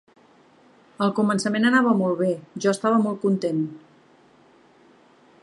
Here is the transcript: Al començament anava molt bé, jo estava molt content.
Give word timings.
Al 1.07 1.11
començament 1.19 1.69
anava 1.69 1.93
molt 1.99 2.17
bé, 2.23 2.31
jo 2.65 2.73
estava 2.77 3.03
molt 3.05 3.21
content. 3.27 3.61